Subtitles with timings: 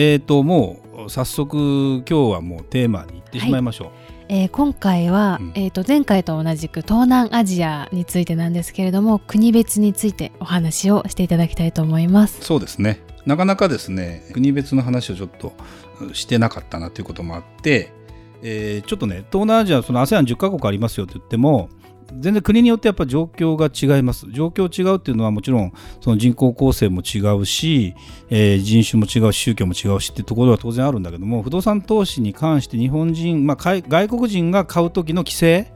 [0.00, 0.78] えっ、ー、とも
[1.08, 3.92] う早速今日はもうテーマに行ってしまいましょう、は
[4.28, 4.42] い。
[4.42, 12.42] えー、今回は、うん、えー、と前回と同じく東南アジアについてなんですけれども国別についてお話をしていただきたいと思います。
[12.42, 13.00] そうですね。
[13.26, 15.52] なかなかですね国別の話をちょっと
[16.12, 17.90] してなかったなということもあって、
[18.44, 21.70] えー、ちょっとね東南アジアその ASEAN10 カ国ありますよと言っても
[22.14, 24.26] 全然国によってやっぱ状況が違います。
[24.30, 27.94] 状況違うっていうのはもちろんその人口構成も違うし、
[28.30, 35.72] えー、人種も違うし宗教も違うしっていうところは当然あるんだけども不動産投資に関して日本人、まあ、外国人が買う時の規制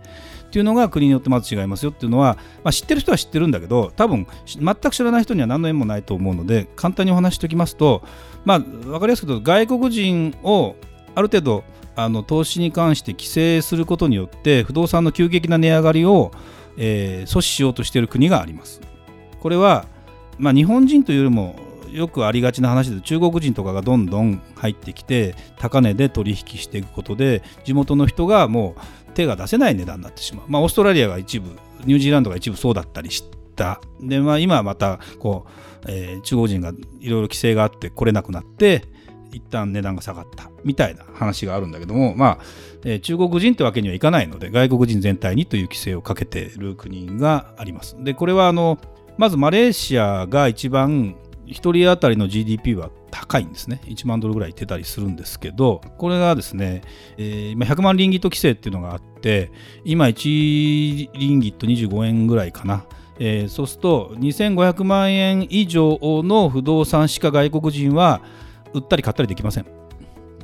[0.46, 8.02] っていうのが国によってまず違いますよっていうのは、まあ、知ってる人は知ってるんだけど多分全く知らない人には何の縁もないと思うので簡単にお話しておきますと、
[8.44, 10.76] まあ、分かりやすく言うと外国人を
[11.14, 16.30] ある程度あの投資に関して規制することによって不動産の急激な値上がりを、
[16.76, 18.80] えー、阻止しようとしている国があります。
[19.40, 19.86] これは、
[20.38, 21.56] まあ、日本人というよりも
[21.90, 28.74] よくありがちな話で中国人とかがどんどん入ってきて高値で取引していくことで地元の人がも
[29.10, 31.50] う手が出せない値段になってしまう、まあ、オーストラリアが一部
[31.84, 35.46] ニュージーランドが一部そうだったりしたで、まあ、今はまたこ
[35.84, 38.84] う、えー、中国人がいろいろ規制があって来れなくなって
[39.32, 42.44] 一旦値段が下がったみたいな話があるんだけども、まあ
[42.84, 47.96] えー、中国人ってわけにはいかないので外国人全体にという規制をかけている国があります。
[48.02, 48.78] でこれはあの
[49.18, 51.16] まずマレーシアが一番
[51.46, 56.82] 1人当たりの GDP は高いんですね1万ドルぐらいいってたりするんですけどこれがですね、
[57.18, 59.52] えー、100万リンギット規制っていうのがあって
[59.84, 62.86] 今1リンギット25円ぐらいかな
[63.18, 68.22] えー、そうすると2500万円以上の不動産しか外国人は
[68.74, 69.66] 売ったり買ったりできません。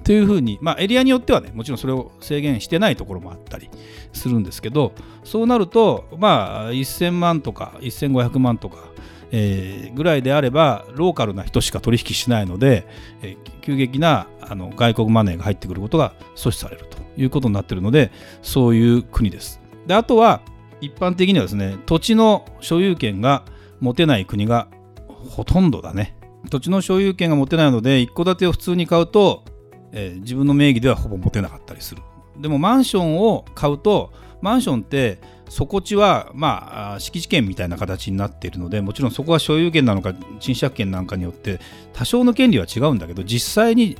[0.05, 3.69] というふうに、まあ、エリアによってはね、もちろんそれを制限してないところもあったり
[4.15, 8.89] するんですけど、そうなると、まあ、1000万とか1500万とか、
[9.31, 12.87] えー、ぐらいであれば、ローカルな人しか取引しないので、
[13.21, 19.61] えー、急激なあの外国マネーが入ってくることが阻止されるということになっているので、そういう国です。
[19.87, 20.41] であとは、
[20.81, 23.45] 一般的にはですね、土地の所有権が
[23.81, 24.69] 持てない国が
[25.07, 26.15] ほとんどだね。
[26.51, 29.45] 土地の所有権が持てないので一戸建てを普通に買うと、
[29.93, 32.03] えー、自分の名義ではほぼ持てなかったりする
[32.39, 41.59] でもマンションを買うとマンションって底地はまあ敷地権みたいな形になっているのでもちろんそこが所有権なのか賃借権なんかによって
[41.93, 43.97] 多少の権利は違うんだけど実際に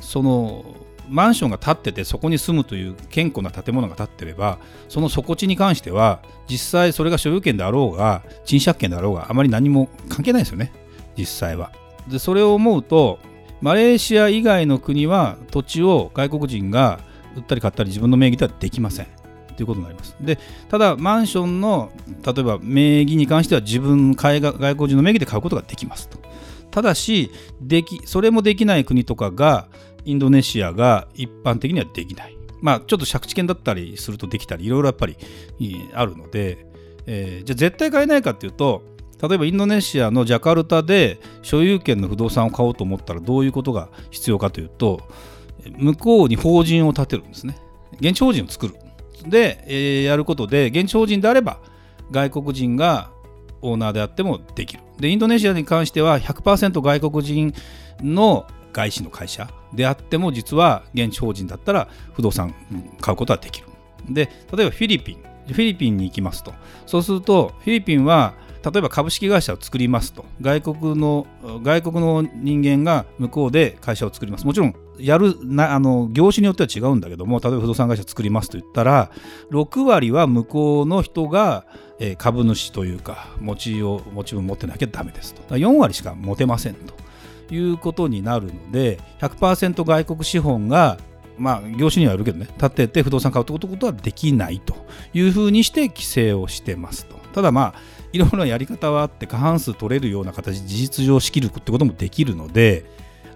[0.00, 0.64] その
[1.08, 4.58] マンションが建っててそこに住むという堅固な建物が建ってれば
[4.88, 10.72] その底地に関しては実際それが所有権であろうが賃借権であろうがあまり何も関係ないですよね
[11.16, 11.72] 実際は。
[12.08, 13.18] でそれを思うと
[13.60, 17.00] マレーシア以外の国は土地を外国人が
[17.36, 19.06] 売ったり買ったり自分の名義ではできません
[19.56, 20.16] ということになります。
[20.20, 21.92] でただマンションの
[22.24, 26.18] 例えば名義に関しては自分外国人の名義で買うことができますと。
[26.70, 29.68] ただしできそれもできない国とかが
[30.04, 32.36] インドネシアが一般的にはできない。
[32.60, 35.16] まあちょっと借地権だったりするとできたりいろいろやっぱり
[35.94, 36.66] あるので、
[37.06, 38.82] えー、じゃあ絶対買えないかっていうと
[39.22, 45.02] 例えばインドネシアのジャカルタで所有権の不動産を買おうと思ったらどういうことが必要かというと
[45.76, 47.58] 向こうに法人を建てるんですね。
[48.00, 48.74] 現地法人を作る。
[49.26, 51.60] で、えー、やることで現地法人であれば
[52.10, 53.10] 外国人が
[53.62, 54.82] オーナーであってもできる。
[54.98, 57.54] でインドネシアに関しては100%外国人
[58.02, 62.54] の外資の会社であっても実は現地法人だったら不動産
[63.00, 63.66] 買うことはできる。
[64.08, 65.30] で例えばフィリピン。
[65.46, 66.54] フィリピンに行きますと。
[66.86, 70.24] そうするとフィリピンは例えば株式会社を作りますと。
[70.40, 71.26] 外国の
[71.62, 74.46] 外国の人間が向こうで会社を作ります。
[74.46, 79.10] もちろんやるなあの業種によっては違うんだけども例えば不動産会社作りますと言ったら
[79.50, 81.64] 6割は向こうの人が
[82.18, 85.54] 株主というか持ちを持ち分持ってなきゃダメですと。
[85.54, 87.00] 4割しか持てませんと。
[87.52, 90.98] いうことになるので100%外国資本が
[91.36, 94.76] まあ業種にはよるけどね立てて不動産買うってことはできないと
[95.14, 97.16] いうふうにして規制をしてますと。
[97.32, 102.84] ただまあいろいろなやり方はあって過半数取れるような形事実上仕切るってこともできるので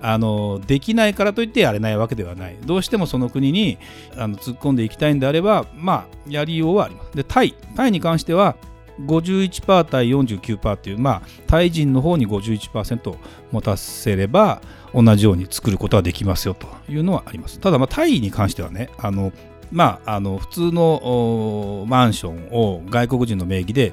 [0.00, 3.78] あのできないからといってやれないわけではないどうしてもその国に
[4.16, 8.56] あの突っ込んでいきたいんであればまあやりようはありますでタイタイに関しては
[9.00, 13.16] 51%対49%っていう、まあ、タイ人の方に51%
[13.50, 14.60] 持たせれば
[14.92, 17.58] 同じように作ることはできますよというのはあります。
[17.58, 19.32] ただ、まあ、タイに関してはねあの
[19.72, 23.92] まあ、あの普通のマンションを外国人の名義で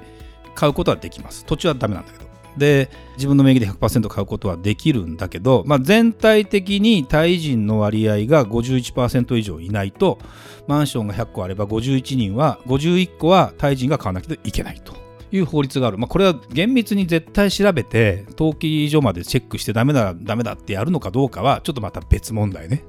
[0.55, 1.45] 買うことはできます。
[1.45, 2.31] 土地はダメなんだけど。
[2.57, 10.19] で自分の名義で100%買うことはできるんだけど、まあ、全体的にタイ人の割合が51%以上いないと
[10.67, 14.93] マンションが100個あれば51人は51個はタイ人が買わなきゃいけないと
[15.31, 22.83] いう法律がある、まあ、これは厳密に絶対調べて登記所までチェックしてダメだダメだってやるのかどうかはちょっとまた別問題ね。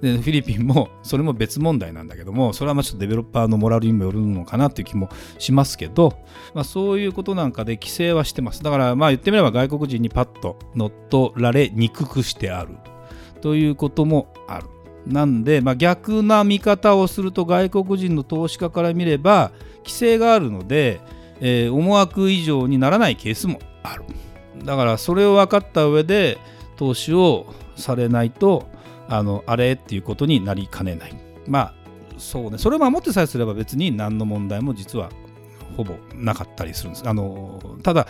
[0.00, 6.18] でフィリピンもそれも別問題なんだけどもそれはまあちょっとデベロッパーのモラルにもよるのかなっていう気もしますけど、
[6.54, 8.62] まあ、そういうことなんかで規制はしてます。
[8.62, 12.76] だからまあ言ってみれば外国人にパッと乗っ取られにくくしてある。
[13.40, 14.66] ということもある。
[15.06, 21.00] なんで、まあ、逆な見方をすると外国人の投資家から見れば規制があるので、
[21.40, 24.04] えー、思惑以上にならないケースもある。
[24.64, 26.38] だからそれを分かった上で
[26.76, 27.46] 投資を
[27.76, 28.68] されないと
[29.10, 31.14] あのあれっていうことになりかねない。
[31.46, 31.74] まあ
[32.16, 35.10] そうねそれを守ってさえすれば別に何の問題も実は
[35.76, 37.08] ほぼなかったりするんです。
[37.08, 38.06] あのただ、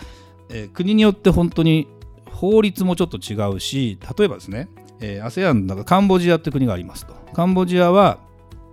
[0.49, 1.87] えー、国によって本当に
[2.25, 4.69] 法律もちょっと違うし例えばですね、
[4.99, 7.13] えー、ASEAN だかカンボジアって国がありますと。
[7.33, 8.19] カンボジアは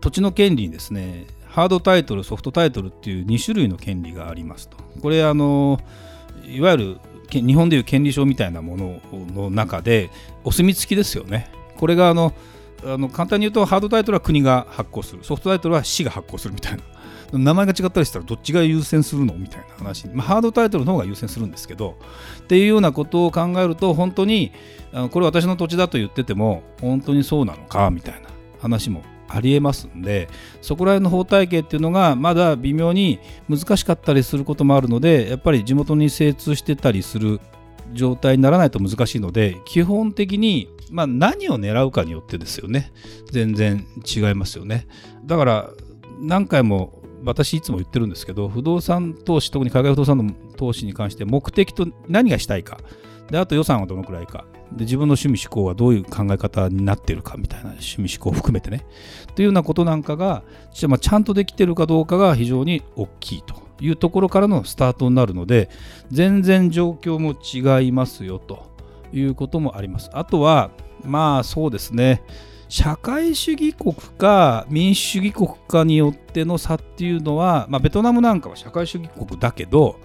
[0.00, 4.76] 土地の権利にですねハードタイトルソフトタイトルっていう2種類の権利がありますと。
[5.00, 5.80] これあの
[6.46, 6.96] いわゆる
[7.30, 9.00] 日本でいう権利書みたいなもの
[9.34, 10.10] の中で
[10.44, 12.34] お墨付きですよねこれがあの
[12.84, 15.25] あの簡単に言うとハードタイトルは国が発行する。
[15.25, 16.82] ソフトタイトルは市が発行するみたいな。
[17.32, 21.98] 名前が違ったりしたらどっちが優先するのみたいな話、まあ、ハードタイトルの方が優先するんですけど
[22.40, 24.52] っていうようなことを考えると本当に
[24.92, 28.28] あこれ私の土地だと言ってても本当にそうなのかみたいな
[28.60, 30.28] 話もありえますんで
[30.62, 37.40] そこら辺の法体系っていうのがまだ微妙に難しかったりすることもあるのでやっぱり地元に精通してたりする
[37.93, 42.93] 状態にならないと難しいので基本的にまあ、何を狙うかによってですよね。
[43.31, 44.87] 全然違いますよね。
[45.25, 45.70] だから
[46.20, 52.79] 何回も私いつも言ってるんですけど不動産投資特に海外不動産の投資に関して目的と何がしたいか。
[53.31, 54.46] であと予算はどのくらいか。
[54.73, 58.87] で自分の趣味思考はどういう考え方になってるかみたいな趣味思考を含めてね。
[59.35, 60.43] というようなことなんかが
[60.73, 63.68] ちゃんとできてるかどうかが非常に大きいと。
[63.80, 65.70] いうところからのスタートになるので
[66.10, 68.66] 全然状況も違いますよと
[69.12, 70.10] いうこともあります。
[70.12, 70.70] あとは、
[71.04, 72.22] まあそうですね、
[72.69, 79.98] 社会主義国か民主主義国かによっての差っていうのは、まあ、ベトナムなんかは社会主義国だけど、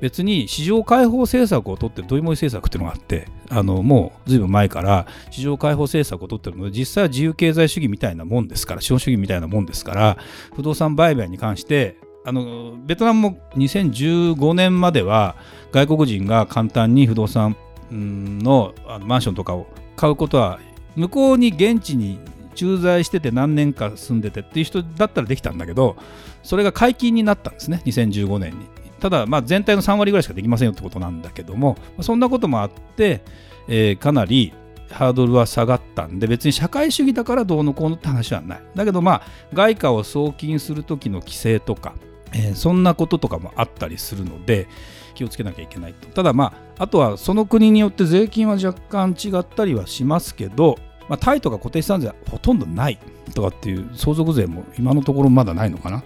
[0.00, 10.18] 別に市場開放政策を取ってるドイモイ政策っていうのがあってあのもうずいぶん前から市場開放政策を取ってるので実際は自由経済主義みたいなもんですから資本主義みたいなもんですから
[10.54, 11.96] 不動産売買に関して
[12.26, 15.36] あのベトナムも2015年までは
[15.70, 17.56] 外国人が簡単に不動産
[17.90, 20.58] のマンションとかを買うことは
[20.96, 22.18] 向こうに現地に
[22.56, 25.96] 駐在してて何年か住んでてっていう人だったらできたんだけど
[26.42, 28.66] それが解禁になったんですね2015年に。
[28.98, 33.22] ただまあ全体の3割ぐらいしかできませんよってことなんだけどもそんなこともあって、
[33.68, 34.52] えー、かなり
[34.90, 38.62] ハードルは下がったんで別に社会主義だからどうのこうのって話はない。
[38.74, 41.94] だけどまあ外貨を送金する時の規制とか、
[42.36, 44.68] えー、そんなこととかもあったりするので
[45.14, 46.08] 気をつけなきゃいけないと。
[46.08, 50.76] ただまああとはその国によって税金は若干違ったりはしますけど、
[51.08, 52.98] まあ、タイとか固定資産税はほとんどない。
[53.34, 56.02] とかっていう相続税も今のところまだないのかな。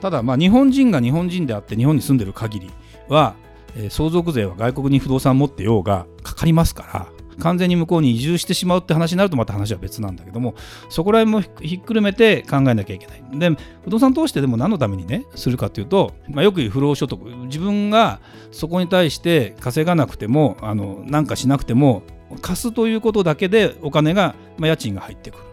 [0.00, 2.70] ただまあ日本人が日本人であって日本に住んでる限り
[3.08, 3.34] は、
[3.76, 10.54] え、相続税は外国に不動産持ってようがかかりますから完全に向こうに移住してしまうって話になるとまた話は別なんだけども
[10.88, 13.22] そこら辺もひっくるめて考えなきゃいけない。
[13.38, 17.24] で不動産投資ってでも何のためにねするかっていうと、まあ、よく言う不労所得。
[17.46, 22.02] 自分がそこに対して稼がなくてもあのなんかしなくても
[22.42, 25.44] 貸すということだけでお金が、まあ、家賃が入ってくる。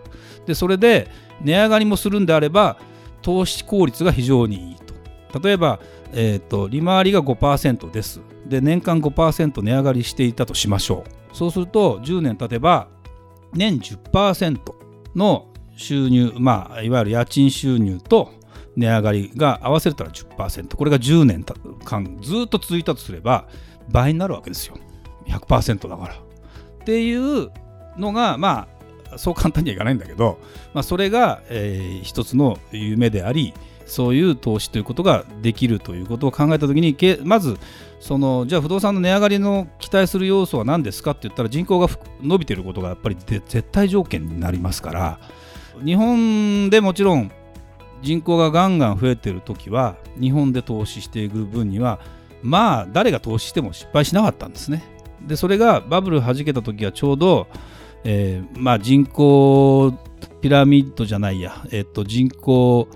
[0.46, 1.10] でそれで
[1.42, 2.78] 値上がりもするんであれば
[3.22, 5.40] 投資効率が非常にいいと。
[5.40, 5.80] 例えば、
[6.14, 8.22] えーと利回りが5%です。
[8.48, 11.36] で年間5%値上がりしていたとしましょう。
[11.36, 12.88] そうすると10年経てば
[13.54, 14.60] 年10%
[15.16, 18.32] の収入、まあ、いわゆる家賃収入と
[18.76, 21.44] 値上がりが合わせたら10%これが10年
[21.84, 23.48] 間ずっと続いたとすれば
[23.90, 24.78] 倍になるわけですよ。
[25.28, 26.14] 100%だから。
[26.14, 26.18] っ
[26.86, 27.52] ていう
[27.98, 28.68] のがま
[29.12, 30.40] あそう簡単にはいかないんだけど、
[30.74, 33.54] まあ、それが、えー、一つの夢であり
[33.86, 37.58] そういう投資ということができるということを考えたときにまず
[38.00, 41.88] そのじゃあ不動産の値上がりの期待する要素は何ですかって言ったら人口が
[42.22, 45.20] 伸びていることがやっぱり絶対条件になりますから
[45.84, 47.32] 日本でもちろん
[48.02, 52.00] 人口がガンガン増えている時は日本で投資していく分には
[52.42, 54.84] まあ誰が投資しても失敗しなかったんですね。
[55.26, 57.48] でそれがバブル弾けた時はちょうど、
[58.04, 59.94] えー、まあ、人口
[60.42, 62.88] ピラミッドじゃないや、えっと、人口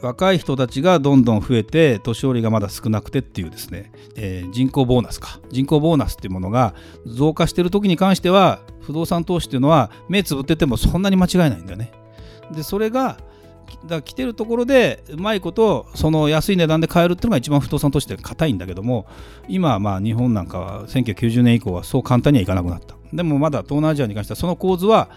[0.00, 5.40] 若い人たちがどんどん増えて年寄りがまだ少なくてっていうですね、えー、人口ボーナスか。
[5.50, 6.74] 人口ボーナスっていうものが
[7.06, 11.92] 増加してる時に関しては不動産投資っていうのは目つぶっててもそんなに間違いないんだよね。
[12.52, 13.18] でそれが
[13.86, 19.06] だ来てるところでうまいことその安い値段で買えるっていうのが一番不動産として硬いんだけども
[19.48, 22.96] 今はまあ日本なんかは1990年以降はそう簡単にはいかなくなった。
[23.12, 25.10] でもまだ東南アジアに関してはその構図は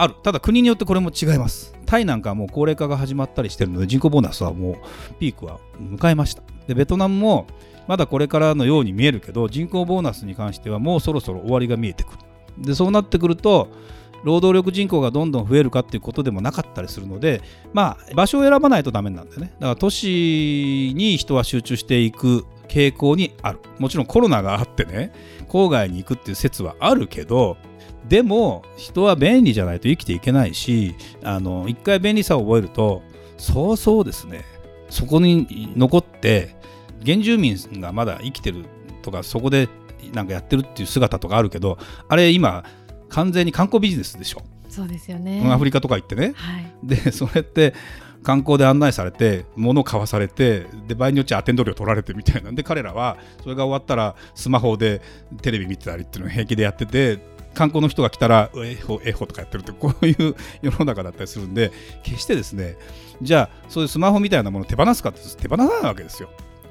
[0.00, 7.46] あるただ国によってこれも違いますタイなんかはもう高齢化が始まったりしてるので人口ボーナスはもうピークは迎えましたでベトナムも
[7.88, 12.18] まだこれからのように見えるけど人口ボーナスに関してはもうそろそろ終わりが見えてくる
[12.58, 13.68] でそうなってくると
[14.24, 17.40] 労働力人口がどんどん増えるかっていうことでもなかったりするので、
[17.72, 19.52] まあ、場所を選ばないとダメなんだよね。
[19.54, 23.60] だから都市に人は集中していく傾向にある。
[23.78, 25.12] もちろんコロナがあってね、
[25.48, 27.56] 郊外に行くっていう説はあるけど、
[28.08, 33.02] でも人は便利じゃないと生きていけないし、あの一回便利さを覚えると、
[33.36, 34.44] そうそうですね、
[34.88, 36.56] そこに残って、
[37.04, 38.64] 原住民がまだ生きてる
[39.02, 39.68] とか、そこで
[40.12, 42.64] なんかやってるっていう姿とかあるけど、あれ今、
[43.08, 44.42] 完全に観光ビジネスでしょ。
[44.68, 45.42] そうですよね。
[45.50, 47.74] アフリカとか行ってね、はい、でそれって
[48.22, 55.00] 観光で案内されて物を買わされてで場合によっちゃアテンド料取られてみたいなんで彼らはそれが終わったらスマホで
[55.40, 57.18] テレビ見てたりっていうのを平気でやってて
[57.58, 61.72] 観光の人が来たらエホエホとかやってるってこういう 世の中だったりするんで
[62.04, 62.76] 決してですね
[63.20, 66.28] じゃあそういうスマホみたいなものを手放すかって手放さないわけですよ。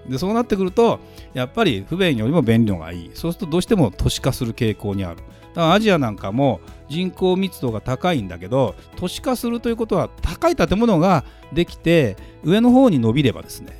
[0.07, 1.01] でそうなってくると
[1.33, 12.15] やっぱり不便よりも便利のがいいそうするとどうしても都市化する傾向にあるだからアジアなんかも人口密度が高いんだけど都市化するということは高い建物ができて
[12.45, 13.77] 上の方に伸びればですね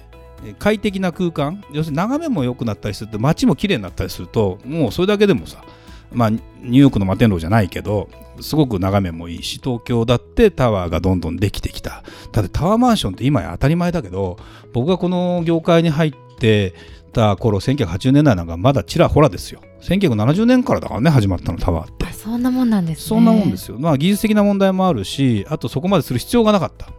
[0.59, 5.63] 快適な空間要するに眺めも良くなったりすると街も綺麗になったりするともうそれだけでもさ
[6.11, 8.09] まあ、ニューヨークの摩天楼じゃないけど
[8.39, 12.03] すごく眺めもいいし東京だってタワーがどんどんできてきた。
[12.31, 14.37] だってタワーマンションって今や当たり前だけど
[14.73, 16.73] 僕がこの業界に入って
[17.13, 19.61] た頃1980年代なんかまだちらほらですよ。
[19.81, 22.05] 1970年からだからね始まったのタワーって。
[22.13, 23.77] そんなもんなんです、ね、そんなもんですよ。
[23.79, 26.89] まあ技術的な問題もあるしあとそこまでする必要がなかった。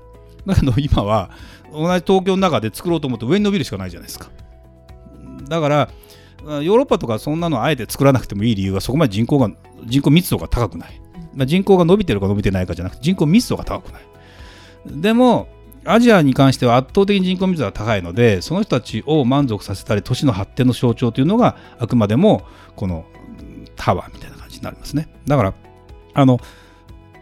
[0.47, 1.31] だけど今は
[1.73, 4.31] 同じ東京の中で作ろうと思うと上に伸びるしかないじゃないですか。
[5.49, 5.91] だから
[6.45, 9.51] ヨーロッパとかそんなのあえて作らなくてもいい理由はそこまで人口が
[9.85, 11.01] 人口密度が高くない、
[11.35, 14.03] まあ、人口が伸びてるか伸びてないかじゃなくて人口密度が高くない。
[14.87, 15.49] でも
[15.85, 22.43] アジアに関しては圧倒的に人口密度が高いのでその人たちを満足させたり都市の発展の象徴というのがあくまでも
[22.77, 23.05] この
[23.77, 25.09] タワーみたいな感じになりますね。
[25.27, 25.55] だから
[26.15, 26.41] あの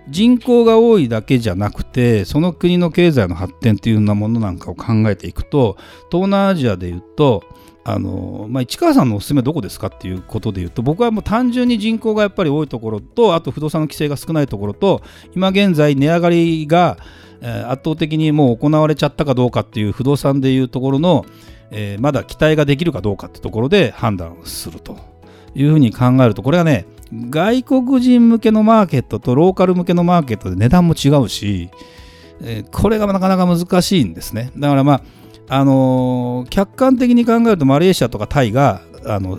[0.08, 5.76] 人口が多いだけじゃなくてその国の経済の発展というようなものなんかを考えていくと
[6.10, 7.42] 東南アジアでいうと
[7.88, 15.02] あのまあ、市川さんのおすすめどこですかっていうことでいうと僕はもう単純に人口がやっぱり多いところとあと不動産の規制が少ないところと
[15.36, 16.96] 今現在値上がりが
[17.40, 21.24] え圧倒的にもう行われちゃったかどうかっていう不動産でいうところの、
[21.70, 24.98] えー、まだ期待ができるかどうかってところで判断すると
[25.54, 31.70] いうふうに考えるとこれはね外国人向けのマーケットとローカル向けのマーケットで値段も違うし、
[32.40, 34.50] えー、これがなかなか難しいんですね。
[34.56, 35.02] だからまあ
[35.48, 39.38] あの、客観的に考えるとマレーシアとかタイがあの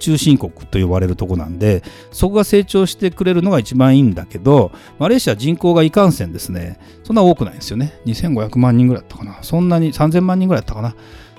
[0.00, 6.80] 中心国と呼ばれるとこなんでそこが成長してくれるのが一番いいんだけどマレーシア人口がいかんせんですね。
[7.04, 8.00] そんな多くないんですよね。
[8.06, 9.42] 2500万人ぐらいだったかな。
[9.42, 10.96] そんなに3000万人ぐらいだったかな。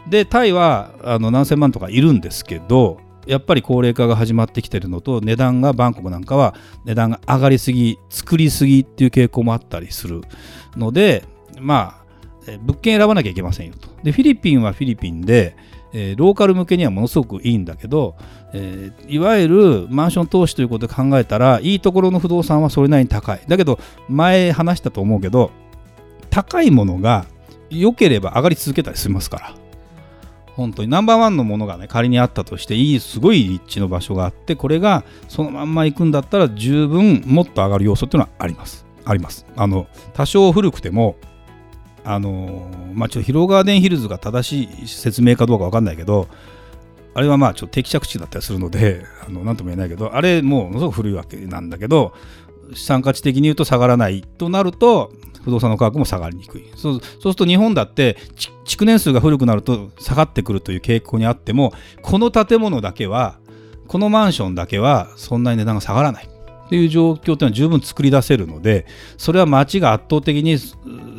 [0.07, 10.21] でタイはあの何千万とかいるんですけどやっぱり高齢化が始まってきてるのと値段がバンコクなんかは値段が上がりすぎ作りすぎっていう傾向もあったりする
[10.75, 11.23] ので
[11.59, 12.00] まあ
[12.61, 13.89] 物件選ばなきゃいけませんよと。
[14.03, 15.55] でフィリピンはフィリピンで
[15.93, 18.15] えー、ローカル向けにはものすごくいいんだけど、
[18.53, 23.41] えー、いわゆるマンション投資ということで考えたらいいところの不動産はそれなりに高い。
[23.47, 25.51] だけど前話したと思うけど
[26.29, 27.25] 高いものが
[27.69, 29.55] 良ければ上がり続けたりしますから。
[30.55, 30.89] 本当に。
[30.89, 38.85] ナンバーワンのものがね仮にあったとしていいすごい立地の場所があってこれがそのまんま行くんだったら十分もっと上がる要素っていうのはあります。
[39.03, 39.45] あります。
[39.57, 41.15] あの多少古くても
[42.03, 46.27] あのまあ、ちょっと広川電ヒルズが正しい説明かどうか分かんないけど
[47.13, 52.13] あれはまあちょっと定期着地だったりするので あの何とも言えないけどあれもうものすごく古いわけなんだけど
[52.73, 55.11] 資産価値的に言うと下がらないとなると
[55.43, 56.63] 不動産の価格も下がりにくい。
[56.75, 58.17] そうそうすると日本だって
[58.63, 63.39] 築年数が古くなると下がってくるという傾向にあってもこの建物だけは
[63.87, 66.29] このマンションだけはそんなに値段が下がらない。
[66.71, 68.85] っていう状況っていうのは十分作り出せるので
[69.17, 70.57] それは町が圧倒的に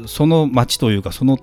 [0.06, 1.38] その町というかその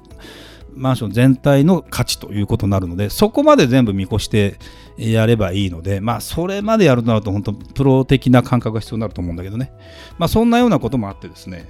[0.74, 4.58] マンション全体の価値ということになるのでそこまで全部見越して
[4.98, 9.72] やればいいのでまあそれまでやるとなると本当プロ的な感覚が必要になると思うんだけどね。
[10.18, 11.70] まあそんなようなこともあってですね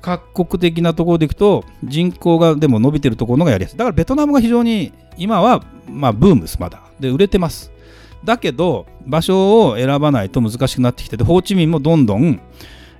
[0.00, 3.76] 各国的なところでいくと人口がでも伸びてるところのがやりやすい。
[3.76, 6.80] だからベトナムが非常に今はまあブームですまだ。
[6.98, 7.69] で売れてます。
[8.24, 12.40] だけど場所を選ばないと難しくなってきててホーチミンもどんどん、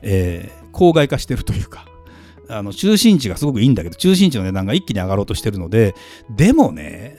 [0.03, 1.87] えー、郊外化してるというか
[2.49, 5.95] あの中心地がすごくいいんだけど中心地の値段が一気に上がろうとしてるので
[6.31, 7.19] でもね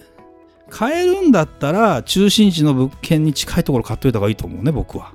[0.69, 5.13] 買えるんだったら中心地の物件に近いところ買っといた方がいいと思うね僕は。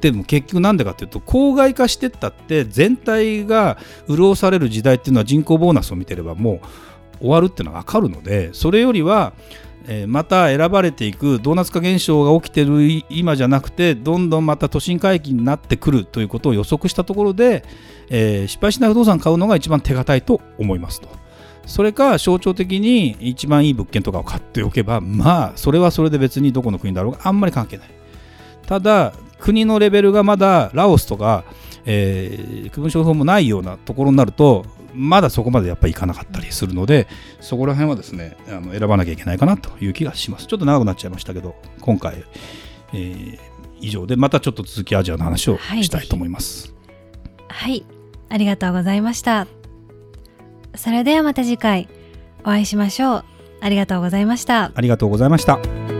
[0.00, 9.32] でも結局なんでかっていうと郊外化してったって全体が潤される時代っていうのは人口ボーナスを見てればもう終わるっていうのは分かるのでそれよりは
[9.88, 17.64] えまた選ばれていくドーナツ化現象が起きてる今じゃなくてどんどんまた都心回帰になってくるということを予測したところで、
[18.08, 21.08] えー、失敗しない不動産買うのが一番手堅いと思いますと。
[21.66, 27.88] それか象徴的に一番いい物件とかを買っておけばまあそれはそれで別にどこの国だろうがあんまり関係ない。
[28.66, 31.44] ただ国のレベルがまだラオスとか、
[31.84, 37.08] えー、区分商法もないようなところになるとまだそこまでやっぱりいかなかったりするので
[37.40, 40.46] そこら辺はですねあの選ばなきゃいけないかなという気がします。
[40.46, 42.24] ちょっと長くなっちゃいましたけど今回、
[42.92, 43.38] えー、
[43.80, 46.74] 以上でまたちょっと続きアジアの話をしたいと思います、
[47.48, 47.86] はい、はい、
[48.28, 49.46] ありがとうございました。
[50.74, 51.88] それではまた次回
[52.40, 53.24] お会いしましょう。
[53.60, 54.72] ありがとうございました。
[54.74, 55.91] ありがとうございました